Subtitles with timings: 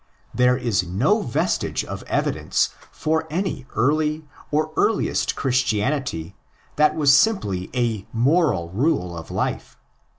[0.41, 6.35] ''There is no vestige of evidence for any early or earliest Christianity
[6.75, 9.77] that was simply a moral rule of life.